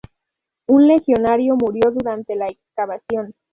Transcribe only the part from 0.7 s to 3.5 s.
legionario murió durante la excavación.